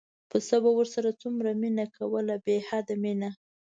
[0.29, 3.29] پسه ورسره څومره مینه کوله بې حده مینه.